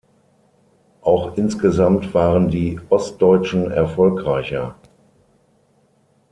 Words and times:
Auch 1.01 1.37
insgesamt 1.37 2.15
waren 2.15 2.49
die 2.49 2.79
Ostdeutschen 2.89 3.69
erfolgreicher. 3.69 4.73